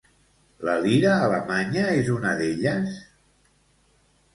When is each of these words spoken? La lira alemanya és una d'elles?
La 0.69 0.73
lira 0.85 1.11
alemanya 1.27 1.85
és 2.01 2.11
una 2.17 2.35
d'elles? 2.43 3.01